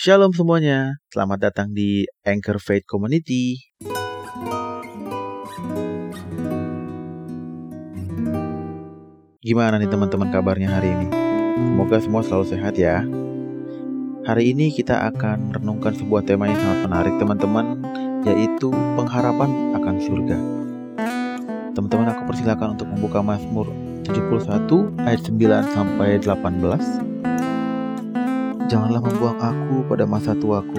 [0.00, 3.60] Shalom semuanya, selamat datang di Anchor Faith Community.
[9.44, 11.12] Gimana nih teman-teman kabarnya hari ini?
[11.52, 13.04] Semoga semua selalu sehat ya.
[14.24, 17.66] Hari ini kita akan merenungkan sebuah tema yang sangat menarik teman-teman,
[18.24, 20.36] yaitu pengharapan akan surga.
[21.76, 23.68] Teman-teman aku persilakan untuk membuka Mazmur
[24.08, 27.19] 71 ayat 9 sampai 18.
[28.70, 30.78] Janganlah membuang aku pada masa tuaku.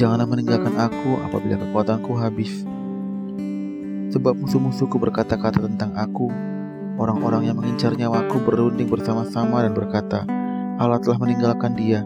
[0.00, 2.64] Janganlah meninggalkan aku apabila kekuatanku habis.
[4.16, 6.32] Sebab musuh-musuhku berkata-kata tentang aku,
[6.96, 10.24] Orang-orang yang mengincar nyawaku berunding bersama-sama dan berkata,
[10.80, 12.00] Allah telah meninggalkan dia.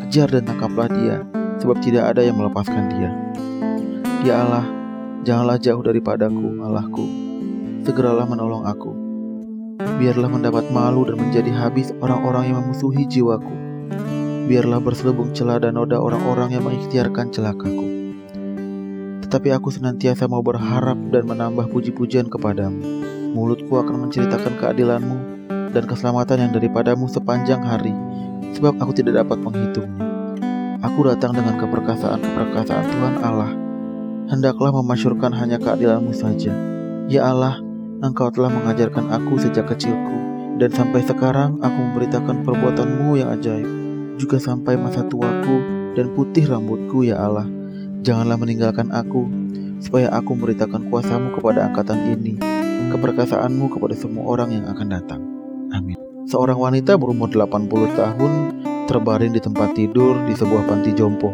[0.00, 1.20] Kejar dan tangkaplah dia,
[1.60, 3.12] sebab tidak ada yang melepaskan dia.
[4.24, 4.64] Ya Allah,
[5.28, 7.04] janganlah jauh daripadaku, Allahku.
[7.84, 8.92] Segeralah menolong aku.
[10.00, 13.69] Biarlah mendapat malu dan menjadi habis orang-orang yang memusuhi jiwaku.
[14.50, 17.86] Biarlah berselubung celah dan noda orang-orang yang mengikhtiarkan celakaku.
[19.22, 25.16] Tetapi aku senantiasa mau berharap dan menambah puji-pujian kepadamu Mulutku akan menceritakan keadilanmu
[25.70, 27.94] dan keselamatan yang daripadamu sepanjang hari,
[28.58, 30.02] sebab aku tidak dapat menghitungnya.
[30.82, 33.54] Aku datang dengan keperkasaan-keperkasaan Tuhan Allah.
[34.34, 36.50] Hendaklah memasyurkan hanya keadilanmu saja.
[37.06, 37.62] Ya Allah,
[38.02, 40.18] Engkau telah mengajarkan aku sejak kecilku,
[40.58, 43.79] dan sampai sekarang aku memberitakan perbuatanmu yang ajaib.
[44.20, 45.56] Juga sampai masa tuaku
[45.96, 47.48] dan putih rambutku, ya Allah.
[48.04, 49.24] Janganlah meninggalkan aku,
[49.80, 52.36] supaya aku memberitakan kuasamu kepada angkatan ini
[52.90, 55.20] keperkasaanmu kepada semua orang yang akan datang.
[55.70, 55.96] Amin.
[56.26, 58.32] Seorang wanita berumur 80 tahun
[58.90, 61.30] terbaring di tempat tidur di sebuah panti jompo.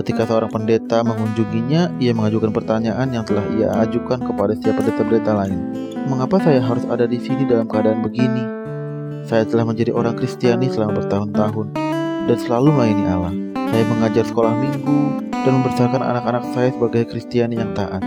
[0.00, 5.60] Ketika seorang pendeta mengunjunginya, ia mengajukan pertanyaan yang telah ia ajukan kepada setiap pendeta-pendeta lain.
[6.08, 8.44] Mengapa saya harus ada di sini dalam keadaan begini?
[9.28, 11.79] Saya telah menjadi orang Kristiani selama bertahun-tahun
[12.26, 13.34] dan selalu melayani Allah.
[13.70, 18.02] Saya mengajar sekolah minggu dan membesarkan anak-anak saya sebagai Kristiani yang taat.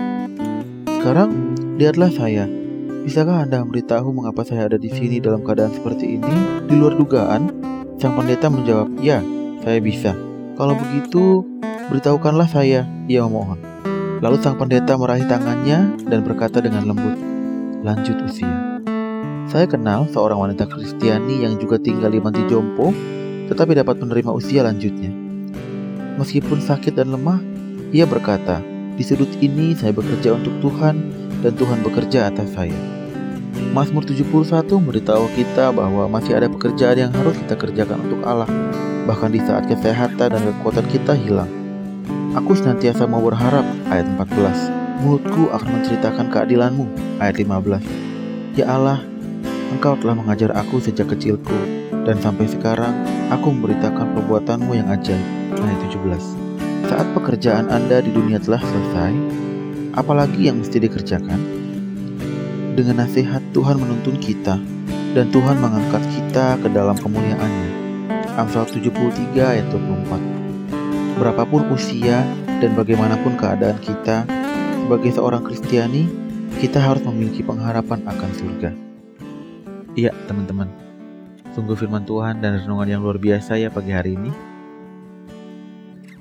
[0.90, 2.46] Sekarang Lihatlah saya.
[3.02, 6.30] Bisakah Anda memberitahu mengapa saya ada di sini dalam keadaan seperti ini?
[6.70, 7.50] Di luar dugaan,
[7.98, 9.26] sang pendeta menjawab, "Ya,
[9.66, 10.14] saya bisa."
[10.54, 11.42] Kalau begitu,
[11.90, 13.58] beritahukanlah saya, ia memohon.
[14.22, 17.18] Lalu sang pendeta meraih tangannya dan berkata dengan lembut,
[17.82, 18.78] "Lanjut usia."
[19.50, 22.94] Saya kenal seorang wanita Kristiani yang juga tinggal di Manti Jompo,
[23.48, 25.12] tetapi dapat menerima usia lanjutnya.
[26.20, 27.42] Meskipun sakit dan lemah,
[27.90, 28.62] ia berkata,
[28.96, 32.74] "Di sudut ini saya bekerja untuk Tuhan dan Tuhan bekerja atas saya.
[33.76, 38.50] Mazmur 71 memberitahu kita bahwa masih ada pekerjaan yang harus kita kerjakan untuk Allah,
[39.06, 41.52] bahkan di saat kesehatan dan kekuatan kita hilang.
[42.34, 44.72] Aku senantiasa mau berharap, ayat 14.
[45.06, 46.86] Mulutku akan menceritakan keadilanmu,
[47.22, 47.84] ayat 15.
[48.58, 49.06] Ya Allah,
[49.74, 51.58] Engkau telah mengajar aku sejak kecilku,
[52.06, 52.94] dan sampai sekarang
[53.34, 55.26] aku memberitakan perbuatanmu yang ajaib,
[55.58, 56.94] ayat 17.
[56.94, 59.18] Saat pekerjaan Anda di dunia telah selesai,
[59.98, 61.42] apalagi yang mesti dikerjakan?
[62.78, 64.62] Dengan nasihat Tuhan menuntun kita
[65.18, 67.70] dan Tuhan mengangkat kita ke dalam kemuliaannya.
[68.38, 72.22] Amsal 73 ayat 24 Berapapun usia
[72.62, 74.30] dan bagaimanapun keadaan kita,
[74.86, 76.06] sebagai seorang Kristiani,
[76.62, 78.93] kita harus memiliki pengharapan akan surga.
[79.94, 80.66] Iya, teman-teman.
[81.54, 84.34] Sungguh firman Tuhan dan renungan yang luar biasa ya pagi hari ini.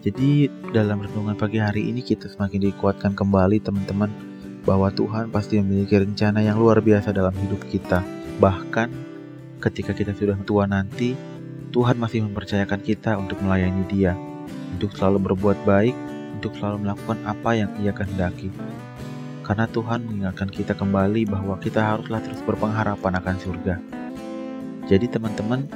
[0.05, 4.12] Jadi dalam renungan pagi hari ini kita semakin dikuatkan kembali teman-teman
[4.69, 8.05] bahwa Tuhan pasti memiliki rencana yang luar biasa dalam hidup kita.
[8.37, 8.88] Bahkan
[9.65, 11.16] ketika kita sudah tua nanti,
[11.72, 14.12] Tuhan masih mempercayakan kita untuk melayani Dia,
[14.77, 15.97] untuk selalu berbuat baik,
[16.37, 18.53] untuk selalu melakukan apa yang Ia kehendaki.
[19.52, 23.74] Karena Tuhan mengingatkan kita kembali bahwa kita haruslah terus berpengharapan akan surga.
[24.88, 25.68] Jadi teman-teman,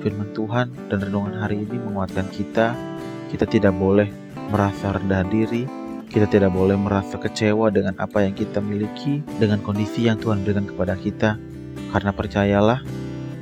[0.00, 2.72] firman Tuhan dan renungan hari ini menguatkan kita
[3.28, 4.08] kita tidak boleh
[4.48, 5.68] merasa rendah diri,
[6.08, 10.64] kita tidak boleh merasa kecewa dengan apa yang kita miliki, dengan kondisi yang Tuhan berikan
[10.64, 11.36] kepada kita.
[11.92, 12.80] Karena percayalah,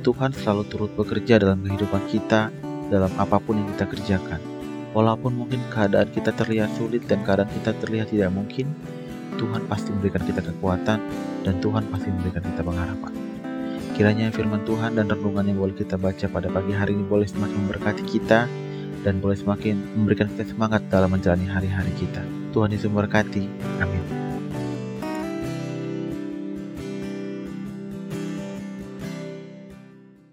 [0.03, 2.51] Tuhan selalu turut bekerja dalam kehidupan kita,
[2.91, 4.43] dalam apa pun yang kita kerjakan.
[4.91, 8.67] Walaupun mungkin keadaan kita terlihat sulit dan keadaan kita terlihat tidak mungkin,
[9.37, 10.99] Tuhan pasti memberikan kita kekuatan
[11.45, 13.13] dan Tuhan pasti memberikan kita pengharapan.
[13.93, 17.67] Kiranya firman Tuhan dan renungan yang boleh kita baca pada pagi hari ini boleh semakin
[17.67, 18.47] memberkati kita,
[19.03, 22.23] dan boleh semakin memberikan kita semangat dalam menjalani hari-hari kita.
[22.51, 23.43] Tuhan Yesus memberkati.
[23.79, 24.28] Amin.